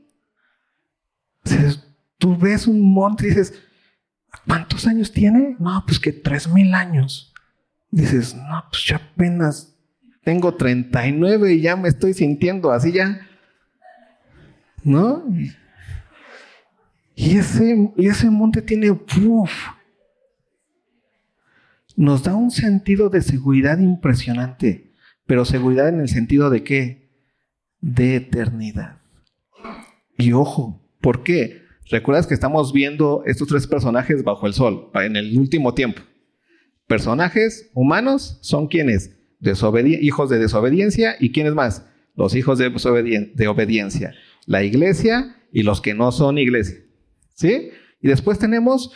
[2.19, 3.55] Tú ves un monte y dices,
[4.47, 5.57] ¿cuántos años tiene?
[5.59, 7.33] No, pues que tres mil años.
[7.91, 9.77] Dices, no, pues yo apenas
[10.23, 13.21] tengo 39 y ya me estoy sintiendo así ya.
[14.85, 15.25] ¿no?
[17.17, 19.53] Y ese, ese monte tiene, uf,
[21.97, 24.93] nos da un sentido de seguridad impresionante,
[25.27, 27.04] pero seguridad en el sentido de qué?
[27.87, 28.99] De eternidad.
[30.17, 31.63] Y ojo, ¿por qué?
[31.91, 36.01] Recuerdas que estamos viendo estos tres personajes bajo el sol en el último tiempo.
[36.87, 39.19] Personajes humanos son quienes?
[40.01, 41.85] hijos de desobediencia y quiénes más?
[42.15, 42.71] Los hijos de,
[43.35, 44.15] de obediencia
[44.47, 46.77] la iglesia y los que no son iglesia.
[47.35, 47.71] ¿Sí?
[48.01, 48.93] Y después tenemos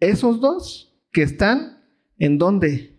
[0.00, 1.82] esos dos que están
[2.18, 2.96] en dónde?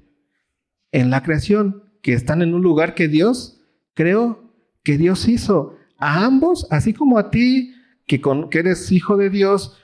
[0.91, 3.61] En la creación, que están en un lugar que Dios
[3.93, 4.50] creó,
[4.83, 5.77] que Dios hizo.
[5.97, 7.73] A ambos, así como a ti,
[8.07, 9.77] que, con, que eres hijo de Dios,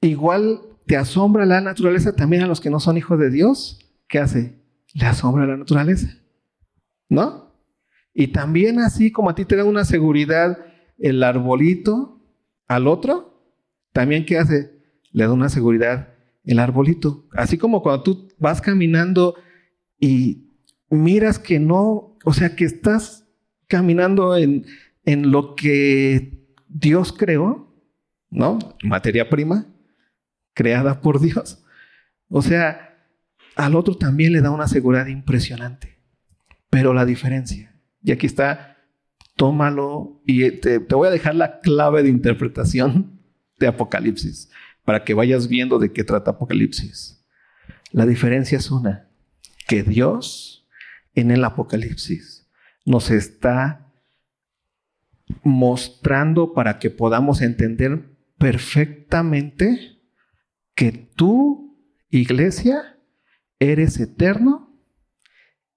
[0.00, 3.78] igual te asombra la naturaleza también a los que no son hijos de Dios.
[4.08, 4.60] ¿Qué hace?
[4.92, 6.08] Le asombra la naturaleza.
[7.08, 7.52] ¿No?
[8.12, 10.58] Y también así como a ti te da una seguridad
[10.98, 12.20] el arbolito
[12.68, 13.34] al otro,
[13.92, 14.72] también ¿qué hace?
[15.10, 17.26] Le da una seguridad el arbolito.
[17.32, 19.34] Así como cuando tú vas caminando
[19.98, 20.50] y
[20.90, 23.26] miras que no, o sea, que estás
[23.68, 24.66] caminando en,
[25.04, 27.72] en lo que Dios creó,
[28.30, 28.58] ¿no?
[28.82, 29.66] Materia prima,
[30.54, 31.64] creada por Dios.
[32.28, 32.98] O sea,
[33.54, 36.00] al otro también le da una seguridad impresionante.
[36.70, 38.76] Pero la diferencia y aquí está,
[39.34, 43.18] tómalo y te, voy a dejar la clave de interpretación
[43.58, 44.50] de Apocalipsis
[44.84, 47.24] para que vayas viendo de qué trata Apocalipsis.
[47.92, 49.08] La diferencia es una,
[49.66, 50.63] que Dios
[51.14, 52.50] en el Apocalipsis
[52.84, 53.92] nos está
[55.42, 60.00] mostrando para que podamos entender perfectamente
[60.74, 61.78] que tú,
[62.10, 62.98] iglesia,
[63.58, 64.76] eres eterno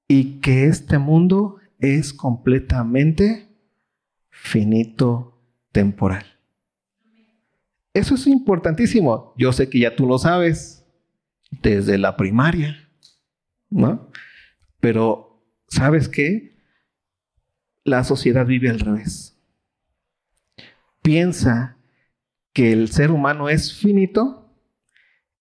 [0.08, 3.48] y que este mundo es completamente
[4.30, 6.26] finito temporal.
[7.94, 9.34] Eso es importantísimo.
[9.38, 10.86] Yo sé que ya tú lo sabes
[11.50, 12.90] desde la primaria,
[13.70, 14.10] ¿no?
[14.80, 15.27] Pero,
[15.68, 16.56] ¿sabes qué?
[17.84, 19.38] La sociedad vive al revés.
[21.02, 21.78] Piensa
[22.54, 24.52] que el ser humano es finito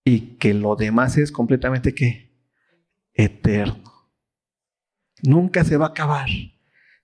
[0.05, 2.31] y que lo demás es completamente qué?
[3.15, 4.11] Eterno.
[5.23, 6.29] Nunca se va a acabar.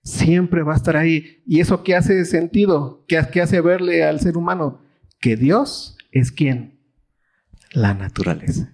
[0.03, 1.41] Siempre va a estar ahí.
[1.45, 3.03] ¿Y eso qué hace sentido?
[3.07, 4.81] ¿Qué, qué hace verle al ser humano?
[5.19, 6.79] Que Dios es quién?
[7.71, 8.72] La naturaleza.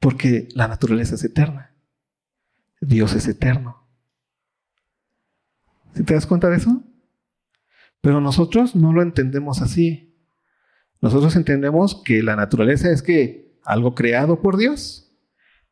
[0.00, 1.74] Porque la naturaleza es eterna.
[2.80, 3.86] Dios es eterno.
[5.94, 6.82] ¿Sí te das cuenta de eso?
[8.00, 10.16] Pero nosotros no lo entendemos así.
[11.02, 15.12] Nosotros entendemos que la naturaleza es que algo creado por Dios,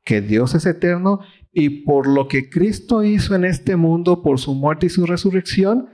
[0.05, 1.21] que Dios es eterno
[1.53, 5.89] y por lo que Cristo hizo en este mundo, por su muerte y su resurrección,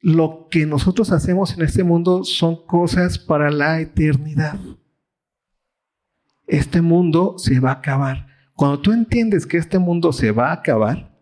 [0.00, 4.58] lo que nosotros hacemos en este mundo son cosas para la eternidad
[6.46, 8.26] este mundo se va a acabar.
[8.54, 11.14] Cuando tú entiendes que este mundo se va a acabar,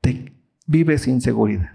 [0.00, 0.32] te
[0.66, 1.70] vives sin seguridad.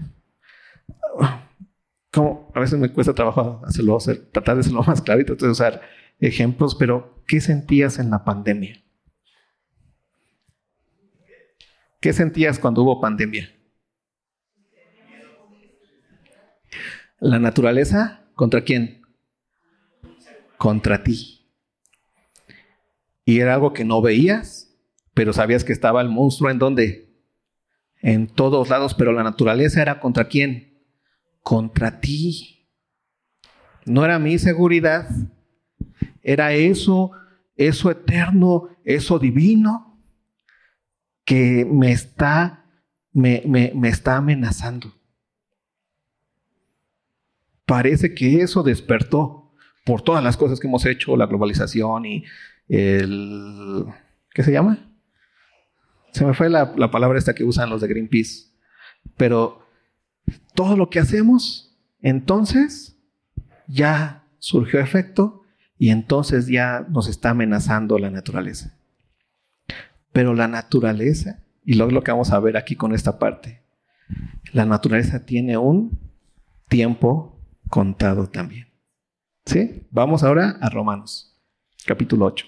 [2.12, 5.82] Como a veces me cuesta trabajo hacerlo, hacer, tratar de hacerlo más clarito, entonces usar
[6.20, 8.82] ejemplos, pero ¿qué sentías en la pandemia?
[12.00, 13.52] ¿Qué sentías cuando hubo pandemia?
[17.20, 19.01] La naturaleza, ¿contra quién?
[20.62, 21.50] Contra ti.
[23.26, 24.78] Y era algo que no veías,
[25.16, 27.10] pero sabías que estaba el monstruo en donde?
[28.00, 30.86] En todos lados, pero la naturaleza era contra quién?
[31.42, 32.70] Contra ti.
[33.88, 35.10] No era mi seguridad,
[36.22, 37.10] era eso,
[37.56, 40.00] eso eterno, eso divino
[41.26, 42.68] que me está,
[43.12, 44.94] me, me está amenazando.
[47.66, 49.51] Parece que eso despertó
[49.86, 52.24] por todas las cosas que hemos hecho, la globalización y
[52.68, 53.86] el...
[54.34, 54.92] ¿Qué se llama?
[56.12, 58.52] Se me fue la, palabra esta que usan los de Greenpeace.
[59.18, 59.66] Pero
[60.56, 62.98] todo lo que hacemos, entonces
[63.68, 65.44] ya surgió efecto
[65.78, 68.78] y entonces ya nos está amenazando la naturaleza.
[70.12, 73.62] Pero la naturaleza, y luego lo que vamos a ver aquí con esta parte,
[74.52, 76.00] la naturaleza tiene un
[76.68, 77.40] tiempo
[77.70, 78.71] contado también.
[79.46, 79.88] ¿Sí?
[79.92, 81.36] Vamos ahora a Romanos,
[81.86, 82.46] capítulo 8.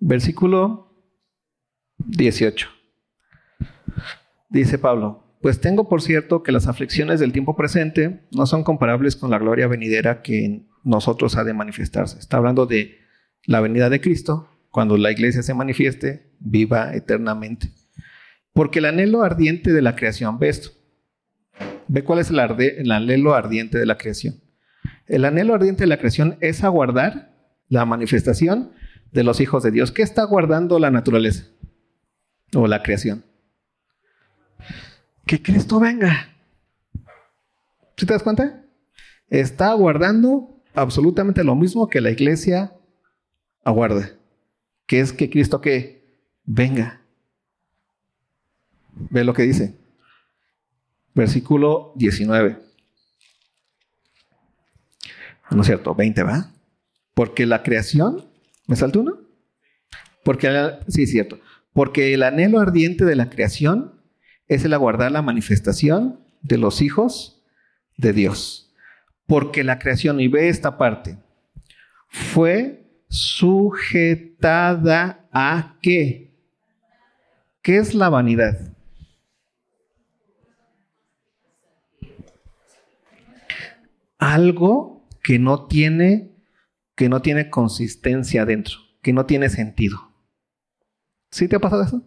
[0.00, 0.94] Versículo
[1.98, 2.68] 18.
[4.48, 9.16] Dice Pablo, pues tengo por cierto que las aflicciones del tiempo presente no son comparables
[9.16, 12.18] con la gloria venidera que en nosotros ha de manifestarse.
[12.18, 12.98] Está hablando de
[13.44, 17.70] la venida de Cristo, cuando la iglesia se manifieste, viva eternamente.
[18.52, 20.70] Porque el anhelo ardiente de la creación, ve esto,
[21.88, 24.40] ve cuál es el, el anhelo ardiente de la creación.
[25.06, 27.34] El anhelo ardiente de la creación es aguardar
[27.68, 28.72] la manifestación
[29.12, 29.92] de los hijos de Dios.
[29.92, 31.46] ¿Qué está guardando la naturaleza
[32.54, 33.24] o la creación?
[35.26, 36.34] Que Cristo venga.
[37.96, 38.64] ¿Sí te das cuenta?
[39.28, 42.72] Está guardando absolutamente lo mismo que la iglesia
[43.64, 44.12] aguarda,
[44.86, 45.98] que es que Cristo que
[46.44, 47.02] venga.
[48.92, 49.76] Ve lo que dice.
[51.14, 52.58] Versículo 19.
[55.50, 56.52] No es cierto, 20, ¿va?
[57.14, 58.28] Porque la creación
[58.68, 59.18] ¿Me salto uno?
[60.22, 60.48] Porque,
[60.86, 61.40] sí, es cierto.
[61.72, 64.00] Porque el anhelo ardiente de la creación
[64.46, 67.42] es el aguardar la manifestación de los hijos
[67.96, 68.70] de Dios.
[69.26, 71.16] Porque la creación, y ve esta parte,
[72.08, 74.38] fue sujetada
[75.32, 76.36] a qué?
[77.62, 78.74] ¿Qué es la vanidad?
[84.18, 86.37] Algo que no tiene
[86.98, 90.12] que no tiene consistencia dentro, que no tiene sentido.
[91.30, 92.02] ¿Sí te ha pasado eso?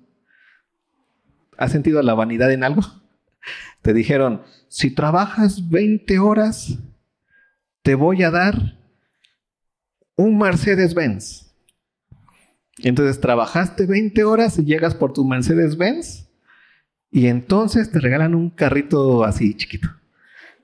[1.58, 2.82] ¿Has sentido la vanidad en algo?
[3.82, 6.78] Te dijeron, si trabajas 20 horas,
[7.84, 8.78] te voy a dar
[10.18, 11.56] un Mercedes-Benz.
[12.80, 16.30] Entonces trabajaste 20 horas y llegas por tu Mercedes-Benz
[17.10, 19.88] y entonces te regalan un carrito así chiquito.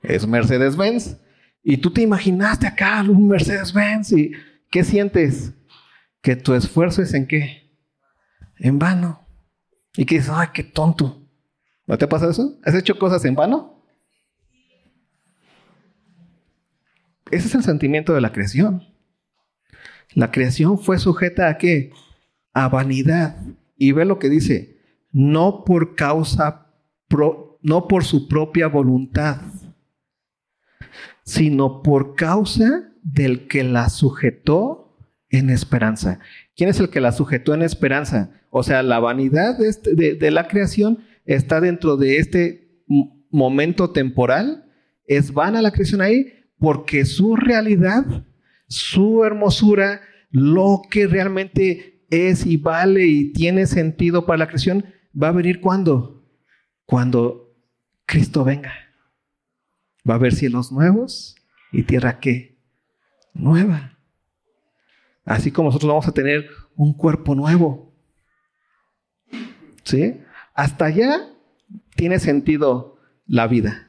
[0.03, 1.17] Es Mercedes-Benz.
[1.69, 4.31] Y tú te imaginaste acá un Mercedes-Benz y
[4.71, 5.51] ¿qué sientes?
[6.21, 7.69] Que tu esfuerzo es en qué?
[8.55, 9.27] En vano.
[9.97, 11.27] Y que dices, ay, qué tonto.
[11.85, 12.57] ¿No te pasa eso?
[12.63, 13.83] ¿Has hecho cosas en vano?
[17.31, 18.87] Ese es el sentimiento de la creación.
[20.13, 21.91] La creación fue sujeta a qué?
[22.53, 23.43] A vanidad.
[23.75, 24.79] Y ve lo que dice,
[25.11, 26.71] no por causa,
[27.61, 29.41] no por su propia voluntad,
[31.27, 34.97] sino por causa del que la sujetó
[35.29, 36.19] en esperanza.
[36.55, 38.31] ¿Quién es el que la sujetó en esperanza?
[38.49, 42.81] O sea, la vanidad de, este, la creación está dentro de este
[43.29, 44.71] momento temporal.
[45.05, 48.05] Es vana la creación ahí porque su realidad,
[48.69, 49.99] su hermosura,
[50.31, 54.85] lo que realmente es y vale y tiene sentido para la creación,
[55.21, 56.25] va a venir cuando?
[56.85, 57.53] Cuando
[58.05, 58.86] Cristo venga.
[60.07, 61.35] Va a haber cielos nuevos
[61.71, 62.57] y tierra que
[63.33, 63.97] nueva.
[65.25, 67.93] Así como nosotros vamos a tener un cuerpo nuevo.
[69.83, 70.21] ¿Sí?
[70.53, 71.29] Hasta allá
[71.95, 73.87] tiene sentido la vida.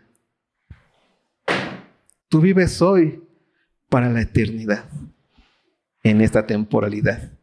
[2.29, 3.23] Tú vives hoy
[3.89, 4.85] para la eternidad,
[6.03, 7.39] en esta temporalidad.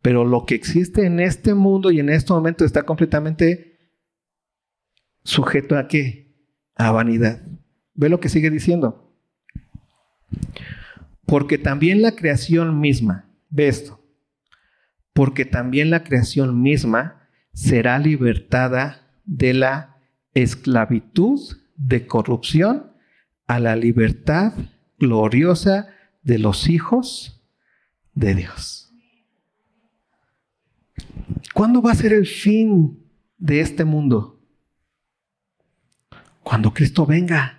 [0.00, 3.78] Pero lo que existe en este mundo y en este momento está completamente
[5.24, 6.34] sujeto a qué?
[6.76, 7.42] A vanidad.
[7.98, 9.12] Ve lo que sigue diciendo.
[11.26, 14.00] Porque también la creación misma, ve esto,
[15.12, 19.96] porque también la creación misma será libertada de la
[20.32, 21.40] esclavitud
[21.76, 22.92] de corrupción
[23.48, 24.52] a la libertad
[25.00, 25.88] gloriosa
[26.22, 27.42] de los hijos
[28.14, 28.94] de Dios.
[31.52, 34.40] ¿Cuándo va a ser el fin de este mundo?
[36.44, 37.57] Cuando Cristo venga.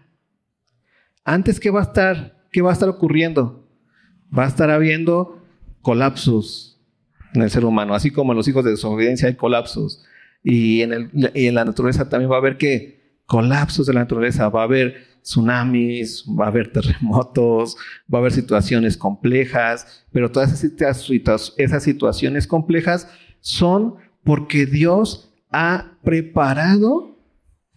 [1.29, 3.63] Antes, ¿qué va a estar, qué va a estar ocurriendo?
[4.35, 5.45] Va a estar habiendo
[5.83, 6.81] colapsos
[7.35, 10.03] en el ser humano, así como en los hijos de desobediencia hay colapsos.
[10.43, 13.99] Y en, el, y en la naturaleza también va a haber que colapsos de la
[13.99, 17.77] naturaleza, va a haber tsunamis, va a haber terremotos,
[18.11, 23.07] va a haber situaciones complejas, pero todas esas situaciones complejas
[23.39, 27.19] son porque Dios ha preparado,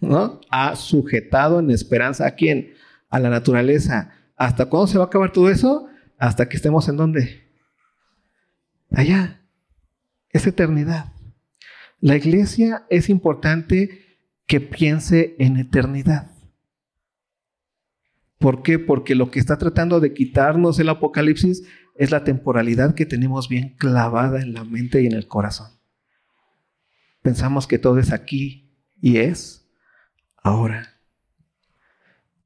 [0.00, 0.40] ¿no?
[0.48, 2.80] Ha sujetado en esperanza a quién?
[3.12, 4.10] A la naturaleza.
[4.36, 5.86] ¿Hasta cuándo se va a acabar todo eso?
[6.18, 7.48] Hasta que estemos en dónde?
[8.90, 9.40] Allá.
[10.30, 11.12] Es eternidad.
[12.00, 16.32] La iglesia es importante que piense en eternidad.
[18.38, 18.80] ¿Por qué?
[18.80, 21.62] Porque lo que está tratando de quitarnos el Apocalipsis
[21.94, 25.70] es la temporalidad que tenemos bien clavada en la mente y en el corazón.
[27.22, 29.70] Pensamos que todo es aquí y es
[30.42, 30.91] ahora.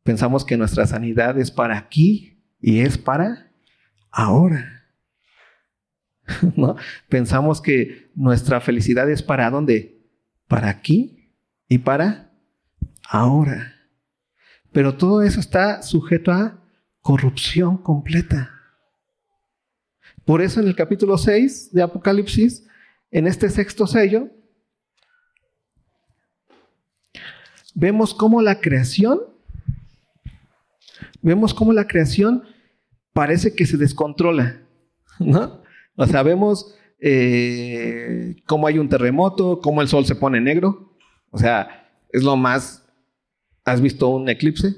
[0.07, 3.51] Pensamos que nuestra sanidad es para aquí y es para
[4.13, 4.85] ahora.
[6.57, 6.77] ¿No?
[7.09, 10.01] Pensamos que nuestra felicidad es para dónde?
[10.47, 11.35] Para aquí
[11.69, 12.33] y para
[13.09, 13.75] ahora.
[14.71, 16.63] Pero todo eso está sujeto a
[17.01, 18.53] corrupción completa.
[20.25, 22.65] Por eso en el capítulo 6 de Apocalipsis,
[23.11, 24.31] en este sexto sello,
[27.75, 29.35] vemos cómo la creación,
[31.27, 32.45] vemos cómo la creación
[33.13, 34.63] parece que se descontrola,
[35.19, 35.63] ¿no?
[35.97, 40.97] O sea, vemos eh, cómo hay un terremoto, cómo el sol se pone negro.
[41.31, 42.87] O sea, es lo más
[43.67, 44.77] ¿Has visto un eclipse?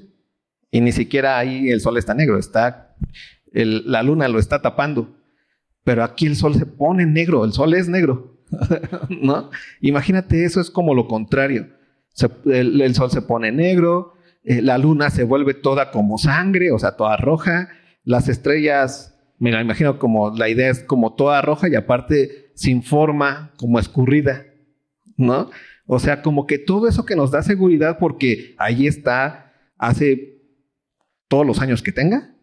[0.71, 2.97] Y ni siquiera ahí el sol está negro, está
[3.53, 5.15] la luna lo está tapando.
[5.85, 8.39] Pero aquí el sol se pone negro, el sol es negro.
[9.11, 9.51] ¿No?
[9.83, 11.69] Imagínate, eso es como lo contrario.
[12.47, 14.15] el, sol se pone negro,
[14.49, 17.69] eh, la luna se vuelve toda como sangre, o sea, toda roja.
[18.03, 23.53] Las estrellas, mira, imagino como la idea es como toda roja y aparte sin forma,
[23.59, 24.47] como escurrida.
[25.19, 25.51] ¿No?
[25.85, 30.41] O sea, como que todo eso que nos da seguridad porque ahí está hace
[31.29, 32.35] todos los años que tenga,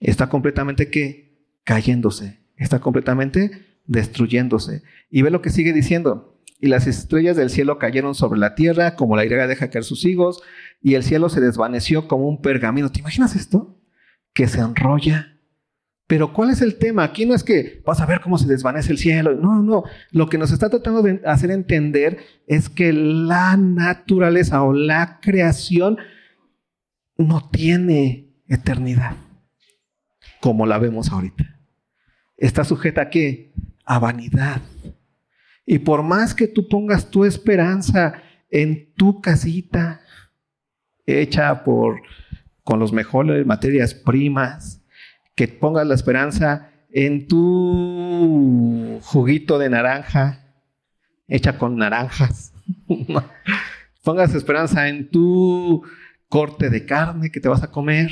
[0.00, 3.50] está completamente que cayéndose, está completamente
[3.84, 4.82] destruyéndose.
[5.10, 6.38] Y ve lo que sigue diciendo.
[6.60, 10.04] Y las estrellas del cielo cayeron sobre la tierra, como la ira deja caer sus
[10.04, 10.42] higos,
[10.80, 12.90] y el cielo se desvaneció como un pergamino.
[12.90, 13.80] ¿Te imaginas esto?
[14.32, 15.36] Que se enrolla
[16.06, 17.02] Pero ¿cuál es el tema?
[17.02, 19.34] Aquí no es que vas a ver cómo se desvanece el cielo.
[19.34, 19.84] No, no.
[20.10, 25.98] Lo que nos está tratando de hacer entender es que la naturaleza o la creación
[27.16, 29.16] no tiene eternidad
[30.40, 31.58] como la vemos ahorita.
[32.36, 33.52] Está sujeta a qué?
[33.84, 34.62] A vanidad.
[35.66, 40.00] Y por más que tú pongas tu esperanza en tu casita,
[41.08, 42.02] hecha por
[42.62, 44.82] con los mejores materias primas,
[45.34, 50.54] que pongas la esperanza en tu juguito de naranja,
[51.26, 52.52] hecha con naranjas.
[54.04, 55.82] pongas esperanza en tu
[56.28, 58.10] corte de carne que te vas a comer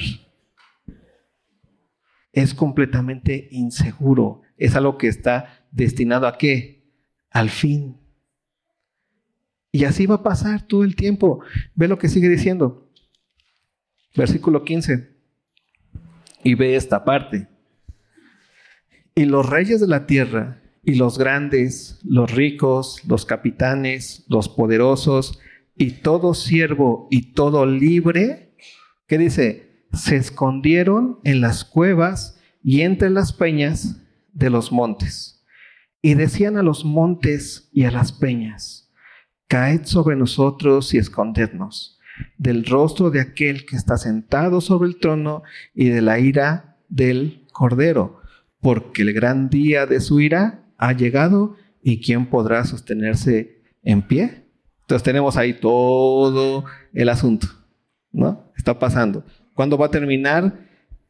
[2.36, 4.42] es completamente inseguro.
[4.58, 6.84] Es algo que está destinado a qué?
[7.30, 7.98] Al fin.
[9.72, 11.40] Y así va a pasar todo el tiempo.
[11.74, 12.85] Ve lo que sigue diciendo.
[14.16, 15.10] Versículo 15.
[16.42, 17.48] Y ve esta parte.
[19.14, 25.38] Y los reyes de la tierra, y los grandes, los ricos, los capitanes, los poderosos,
[25.76, 28.54] y todo siervo y todo libre,
[29.06, 29.66] ¿qué dice?
[29.92, 34.02] se escondieron en las cuevas y entre las peñas
[34.32, 35.44] de los montes.
[36.02, 38.92] Y decían a los montes y a las peñas,
[39.48, 41.95] caed sobre nosotros y escondednos
[42.38, 45.42] del rostro de aquel que está sentado sobre el trono
[45.74, 48.20] y de la ira del cordero,
[48.60, 54.44] porque el gran día de su ira ha llegado y quién podrá sostenerse en pie.
[54.82, 57.48] Entonces tenemos ahí todo el asunto,
[58.12, 58.52] ¿no?
[58.56, 59.24] Está pasando.
[59.54, 60.60] ¿Cuándo va a terminar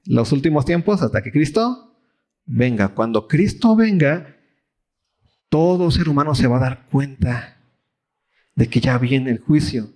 [0.05, 1.03] los últimos tiempos?
[1.03, 1.95] Hasta que Cristo
[2.45, 2.89] venga.
[2.89, 4.37] Cuando Cristo venga,
[5.49, 7.57] todo ser humano se va a dar cuenta
[8.55, 9.91] de que ya viene el juicio.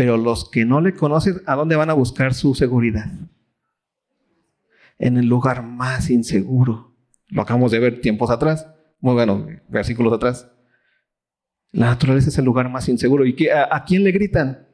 [0.00, 3.12] Pero los que no le conocen, ¿a dónde van a buscar su seguridad?
[4.98, 6.96] En el lugar más inseguro.
[7.28, 8.66] Lo acabamos de ver tiempos atrás.
[9.00, 10.50] Muy bueno, versículos atrás.
[11.70, 13.26] La naturaleza es el lugar más inseguro.
[13.26, 14.66] ¿Y a, quién le gritan?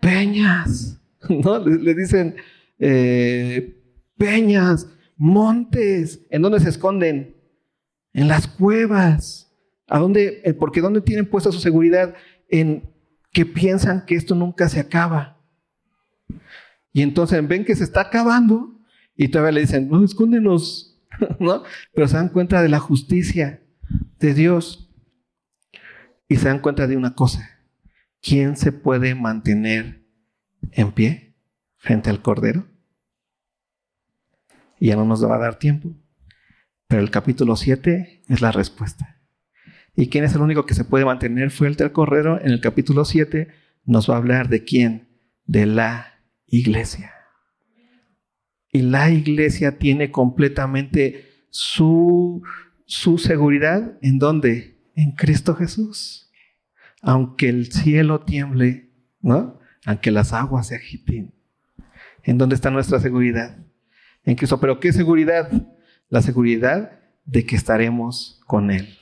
[0.00, 0.98] Peñas.
[1.28, 1.58] ¿no?
[1.58, 2.36] Le, dicen
[2.78, 3.84] eh,
[4.16, 4.88] peñas,
[5.18, 7.36] montes, ¿en dónde se esconden?
[8.14, 9.54] En las cuevas.
[9.88, 10.40] ¿A dónde?
[10.42, 12.14] Eh, porque ¿dónde tienen puesta su seguridad?
[12.48, 12.91] En
[13.32, 15.40] que piensan que esto nunca se acaba.
[16.92, 18.78] Y entonces ven que se está acabando
[19.16, 21.00] y todavía le dicen, no, escóndenos,
[21.38, 21.62] ¿no?
[21.94, 23.62] Pero se dan cuenta de la justicia
[24.18, 24.90] de Dios
[26.28, 27.48] y se dan cuenta de una cosa.
[28.20, 30.02] ¿Quién se puede mantener
[30.70, 31.34] en pie
[31.76, 32.66] frente al Cordero.
[34.78, 35.90] Y ya no nos va a dar tiempo.
[36.86, 39.21] Pero el capítulo 7 es la respuesta.
[39.94, 42.40] ¿Y quién es el único que se puede mantener frente al Cordero?
[42.40, 43.48] En el capítulo 7
[43.84, 45.08] nos va a hablar de quién?
[45.44, 47.12] De la iglesia.
[48.70, 52.42] Y la iglesia tiene completamente su,
[52.86, 54.78] su seguridad en dónde?
[54.94, 56.30] En Cristo Jesús.
[57.02, 58.90] Aunque el cielo tiemble,
[59.20, 59.60] ¿no?
[59.84, 61.34] aunque las aguas se agiten.
[62.22, 63.58] ¿En dónde está nuestra seguridad?
[64.24, 64.60] En Cristo.
[64.60, 65.50] Pero ¿qué seguridad?
[66.08, 68.96] La seguridad de que estaremos con Él.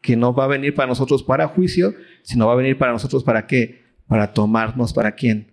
[0.00, 3.24] Que no va a venir para nosotros para juicio, sino va a venir para nosotros
[3.24, 3.82] para qué?
[4.06, 5.52] Para tomarnos para quién?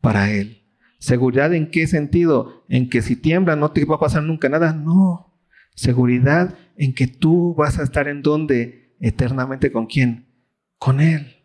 [0.00, 0.62] Para Él.
[0.98, 2.64] ¿Seguridad en qué sentido?
[2.68, 4.72] En que si tiembla no te va a pasar nunca nada.
[4.72, 5.34] No.
[5.74, 10.26] Seguridad en que tú vas a estar en donde eternamente con quién?
[10.78, 11.36] Con Él.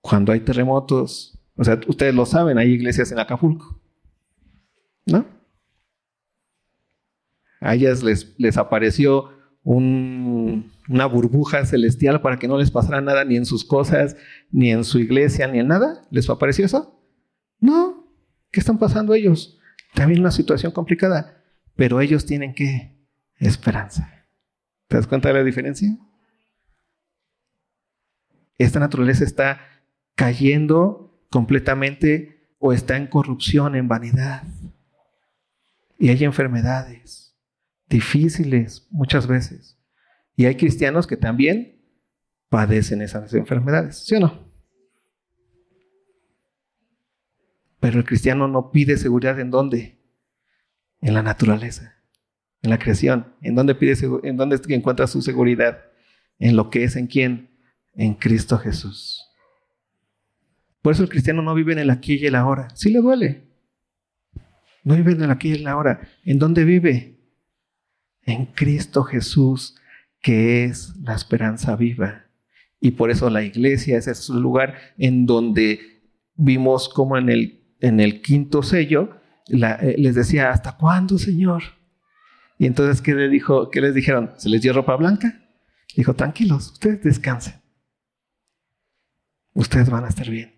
[0.00, 3.80] Cuando hay terremotos, o sea, ustedes lo saben, hay iglesias en Acapulco,
[5.06, 5.26] ¿no?
[7.60, 9.28] A ellas les, les apareció
[9.62, 14.16] una burbuja celestial para que no les pasara nada ni en sus cosas,
[14.50, 16.02] ni en su iglesia, ni en nada.
[16.10, 16.98] ¿Les apareció eso?
[17.58, 18.06] No.
[18.50, 19.58] ¿Qué están pasando ellos?
[19.94, 21.42] También una situación complicada,
[21.76, 22.96] pero ellos tienen que
[23.36, 24.26] esperanza.
[24.88, 25.96] ¿Te das cuenta de la diferencia?
[28.58, 29.60] Esta naturaleza está
[30.14, 34.42] cayendo completamente o está en corrupción, en vanidad.
[35.98, 37.19] Y hay enfermedades
[37.90, 39.78] difíciles muchas veces.
[40.36, 41.82] Y hay cristianos que también
[42.48, 44.50] padecen esas enfermedades, ¿sí o no?
[47.80, 49.98] Pero el cristiano no pide seguridad en dónde?
[51.00, 51.96] En la naturaleza,
[52.62, 53.34] en la creación.
[53.42, 55.80] ¿En dónde pide en dónde encuentra su seguridad?
[56.38, 57.50] En lo que es en quién?
[57.94, 59.26] En Cristo Jesús.
[60.82, 62.68] Por eso el cristiano no vive en el aquí y el ahora.
[62.74, 63.48] Sí le duele.
[64.84, 66.00] No vive en el aquí y el ahora.
[66.24, 67.19] ¿En dónde vive?
[68.30, 69.76] En Cristo Jesús,
[70.22, 72.26] que es la esperanza viva.
[72.80, 76.02] Y por eso la iglesia es ese lugar en donde
[76.36, 81.62] vimos como en el, en el quinto sello eh, les decía, ¿hasta cuándo, Señor?
[82.58, 84.32] Y entonces, ¿qué, dijo, ¿qué les dijeron?
[84.36, 85.40] ¿Se les dio ropa blanca?
[85.96, 87.54] Dijo, tranquilos, ustedes descansen.
[89.52, 90.54] Ustedes van a estar bien.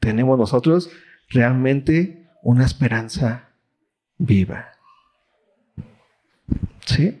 [0.00, 0.90] Tenemos nosotros
[1.28, 3.50] realmente una esperanza
[4.16, 4.75] viva.
[6.84, 7.18] ¿Sí?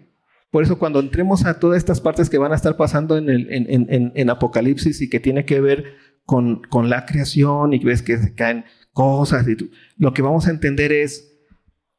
[0.50, 4.12] Por eso cuando entremos a todas estas partes que van a estar pasando en, el,
[4.14, 8.34] en, Apocalipsis y que tiene que ver con, con, la creación y ves que se
[8.34, 9.56] caen cosas, y
[9.98, 11.36] lo que vamos a entender es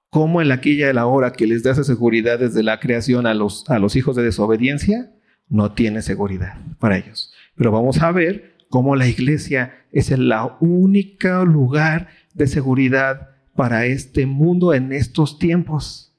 [0.10, 3.28] cómo en la quilla de la hora que les da esa seguridad desde la creación
[3.28, 5.12] a los, a los hijos de desobediencia,
[5.50, 7.34] no tiene seguridad para ellos.
[7.56, 14.26] Pero vamos a ver cómo la iglesia es el único lugar de seguridad para este
[14.26, 16.17] mundo en estos tiempos.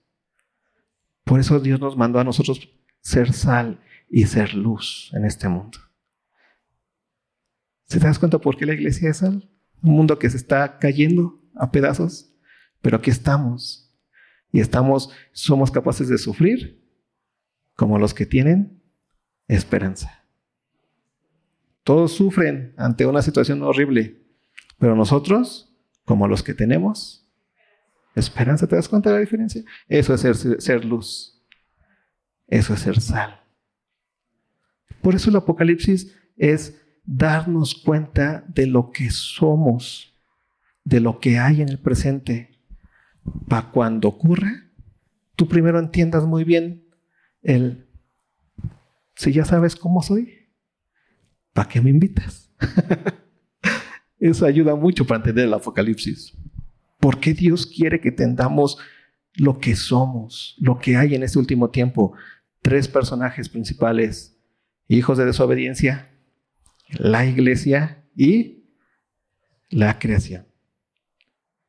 [1.28, 2.70] Por eso Dios nos mandó a nosotros
[3.02, 5.78] ser sal y ser luz en este mundo.
[7.84, 9.46] ¿Se te das cuenta por qué la iglesia es sal?
[9.82, 12.34] Un mundo que se está cayendo a pedazos,
[12.80, 13.94] pero aquí estamos.
[14.52, 16.82] Y estamos, somos capaces de sufrir
[17.74, 18.82] como los que tienen
[19.48, 20.24] esperanza.
[21.84, 24.22] Todos sufren ante una situación horrible,
[24.78, 25.76] pero nosotros,
[26.06, 27.27] como los que tenemos
[28.20, 29.62] Esperanza, ¿te das cuenta de la diferencia?
[29.88, 30.20] Eso es
[30.58, 31.42] ser, luz.
[32.46, 33.40] Eso es ser sal.
[35.02, 40.14] Por eso el Apocalipsis es darnos cuenta de lo que somos,
[40.84, 42.58] de lo que hay en el presente,
[43.46, 44.70] para cuando ocurra,
[45.36, 46.86] tú primero entiendas muy bien
[47.42, 47.86] el,
[49.14, 50.48] si ya sabes cómo soy,
[51.52, 52.50] ¿para qué me invitas?
[54.18, 56.37] Eso ayuda mucho para entender el Apocalipsis.
[56.98, 58.78] ¿Por qué Dios quiere que tengamos
[59.34, 62.14] lo que somos, lo que hay en este último tiempo?
[62.60, 64.36] Tres personajes principales,
[64.88, 66.10] hijos de desobediencia,
[66.90, 68.64] la iglesia y
[69.70, 70.46] la creación.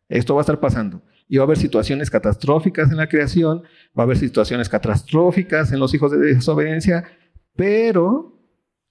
[0.07, 1.03] Esto va a estar pasando.
[1.27, 3.61] Y va a haber situaciones catastróficas en la creación,
[3.97, 7.03] va a haber situaciones catastróficas en los hijos de desobediencia,
[7.55, 8.41] pero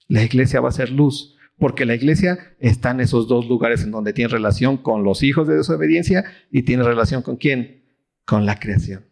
[0.07, 3.91] la iglesia va a ser luz porque la iglesia está en esos dos lugares en
[3.91, 7.85] donde tiene relación con los hijos de desobediencia y tiene relación con quién?
[8.25, 9.05] Con la creación.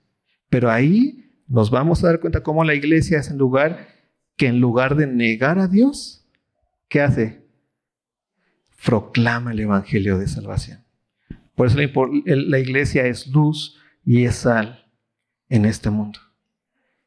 [0.49, 3.89] Pero ahí nos vamos a dar cuenta cómo la iglesia es el lugar
[4.37, 6.29] que en lugar de negar a Dios,
[6.89, 7.47] ¿qué hace?
[8.85, 10.85] Proclama el evangelio de salvación.
[11.55, 14.87] Por eso la iglesia es luz y es sal
[15.49, 16.21] en este mundo.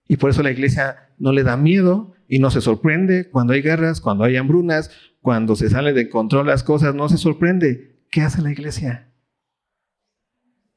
[0.08, 3.62] Y por eso la iglesia no le da miedo y no se sorprende cuando hay
[3.64, 8.06] guerras, cuando hay hambrunas, cuando se sale de control las cosas, no se sorprende.
[8.12, 9.12] ¿Qué hace la iglesia?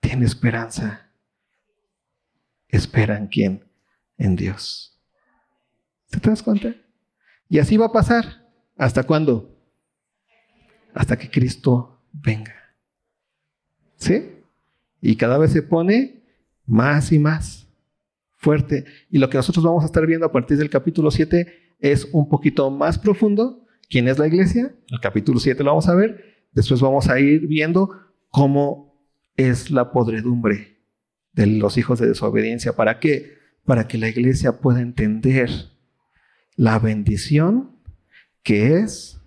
[0.01, 1.11] Tiene esperanza.
[2.69, 3.65] Espera en quién?
[4.17, 4.99] En Dios.
[6.11, 6.75] ¿Te das cuenta?
[7.51, 8.49] Y así va a pasar.
[8.79, 9.55] ¿Hasta cuándo?
[10.95, 12.57] Hasta que Cristo venga.
[13.97, 14.43] ¿Sí?
[15.03, 16.23] Y cada vez se pone
[16.65, 17.69] más y más
[18.43, 18.85] fuerte.
[19.09, 22.29] Y lo que nosotros vamos a estar viendo a partir del capítulo 7 es un
[22.29, 23.63] poquito más profundo
[23.93, 24.75] ¿Quién es la iglesia?
[24.89, 26.47] El capítulo 7 lo vamos a ver.
[26.53, 27.91] Después vamos a ir viendo
[28.31, 30.79] cómo es la podredumbre
[31.35, 32.75] de los hijos de desobediencia.
[32.75, 33.37] ¿Para qué?
[33.67, 35.51] Para que la iglesia pueda entender
[36.57, 37.77] la bendición
[38.43, 39.21] que es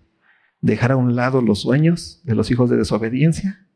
[0.62, 3.68] dejar a un lado los sueños de los hijos de desobediencia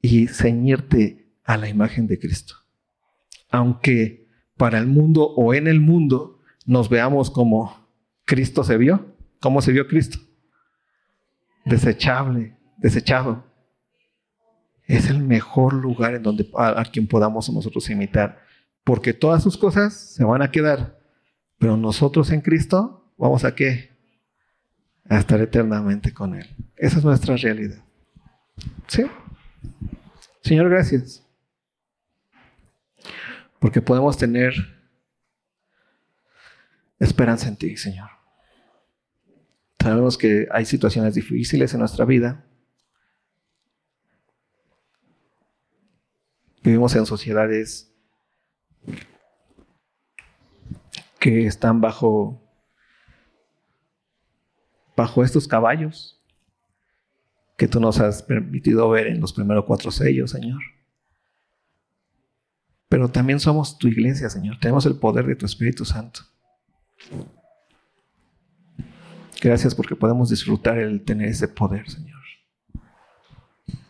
[0.00, 2.54] y ceñirte a la imagen de Cristo.
[3.50, 4.27] Aunque
[4.58, 7.88] para el mundo o en el mundo nos veamos como
[8.26, 10.18] Cristo se vio, ¿Cómo se vio Cristo?
[11.64, 13.44] Desechable, desechado.
[14.84, 18.40] Es el mejor lugar en donde a, quien podamos nosotros imitar,
[18.84, 20.98] porque todas sus cosas se van a quedar,
[21.58, 23.96] pero nosotros en Cristo vamos a qué?
[25.08, 26.46] A estar eternamente con Él.
[26.76, 27.84] Esa es nuestra realidad.
[28.86, 29.04] ¿Sí?
[30.42, 31.27] Señor, gracias.
[33.58, 34.54] Porque podemos tener
[36.98, 38.10] esperanza en ti, Señor.
[39.80, 42.44] Sabemos que hay situaciones difíciles en nuestra vida.
[46.62, 47.94] Vivimos en sociedades
[51.18, 52.44] que están bajo
[54.96, 56.20] bajo estos caballos
[57.56, 60.60] que tú nos has permitido ver en los primeros cuatro sellos, Señor.
[62.88, 64.58] Pero también somos tu iglesia, Señor.
[64.60, 66.20] Tenemos el poder de tu Espíritu Santo.
[69.40, 72.18] Gracias porque podemos disfrutar el tener ese poder, Señor.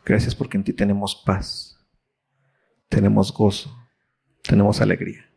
[0.05, 1.79] Gracias porque en ti tenemos paz,
[2.89, 3.71] tenemos gozo,
[4.43, 5.29] tenemos alegría.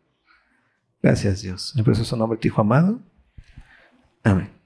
[1.01, 1.73] Gracias, Dios.
[1.75, 3.01] En precioso nombre de tu Hijo amado.
[4.23, 4.60] Amén.